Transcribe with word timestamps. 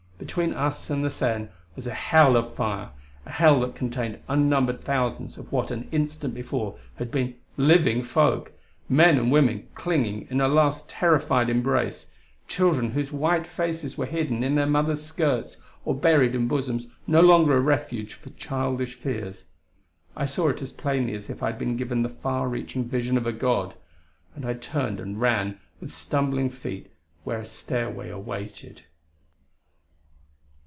Between 0.21 0.53
us 0.53 0.91
and 0.91 1.03
the 1.03 1.09
Seine 1.09 1.47
was 1.75 1.87
a 1.87 1.95
hell 1.95 2.35
of 2.37 2.53
fire 2.53 2.91
a 3.25 3.31
hell 3.31 3.59
that 3.61 3.73
contained 3.73 4.19
unnumbered 4.29 4.81
thousands 4.83 5.35
of 5.39 5.51
what 5.51 5.71
an 5.71 5.89
instant 5.91 6.35
before 6.35 6.77
had 6.97 7.09
been 7.09 7.37
living 7.57 8.03
folk 8.03 8.51
men 8.87 9.17
and 9.17 9.31
women 9.31 9.67
clinging 9.73 10.27
in 10.29 10.39
a 10.39 10.47
last 10.47 10.87
terrified 10.87 11.49
embrace 11.49 12.11
children 12.47 12.91
whose 12.91 13.11
white 13.11 13.47
faces 13.47 13.97
were 13.97 14.05
hidden 14.05 14.43
in 14.43 14.53
their 14.53 14.67
mothers' 14.67 15.01
skirts 15.01 15.57
or 15.85 15.95
buried 15.95 16.35
in 16.35 16.47
bosoms 16.47 16.93
no 17.07 17.19
longer 17.21 17.57
a 17.57 17.59
refuge 17.59 18.13
for 18.13 18.29
childish 18.29 18.93
fears. 18.93 19.49
I 20.15 20.25
saw 20.25 20.49
it 20.49 20.61
as 20.61 20.71
plainly 20.71 21.15
as 21.15 21.31
if 21.31 21.41
I 21.41 21.47
had 21.47 21.57
been 21.57 21.77
given 21.77 22.03
the 22.03 22.09
far 22.09 22.47
reaching 22.47 22.83
vision 22.85 23.17
of 23.17 23.25
a 23.25 23.33
god... 23.33 23.73
and 24.35 24.45
I 24.45 24.53
turned 24.53 24.99
and 24.99 25.19
ran 25.19 25.59
with 25.79 25.91
stumbling 25.91 26.51
feet 26.51 26.91
where 27.23 27.39
a 27.39 27.45
stairway 27.47 28.09
awaited.... 28.11 28.83